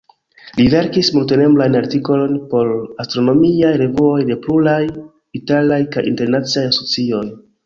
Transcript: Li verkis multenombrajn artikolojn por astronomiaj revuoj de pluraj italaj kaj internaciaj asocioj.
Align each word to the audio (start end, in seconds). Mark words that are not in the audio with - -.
Li 0.59 0.63
verkis 0.73 1.09
multenombrajn 1.17 1.77
artikolojn 1.81 2.39
por 2.53 2.71
astronomiaj 3.05 3.75
revuoj 3.83 4.17
de 4.31 4.39
pluraj 4.47 4.79
italaj 5.43 5.79
kaj 5.97 6.07
internaciaj 6.15 6.67
asocioj. 6.73 7.25